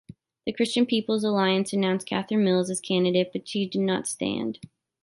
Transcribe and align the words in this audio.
The 0.47 0.51
Christian 0.53 0.87
Peoples 0.87 1.23
Alliance 1.23 1.73
announced 1.73 2.07
Katherine 2.07 2.43
Mills 2.43 2.71
as 2.71 2.81
candidate, 2.81 3.29
but 3.33 3.47
she 3.47 3.67
did 3.67 3.81
not 3.81 4.07
stand. 4.07 4.57